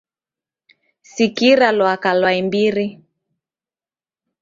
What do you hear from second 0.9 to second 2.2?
Sikira lwaka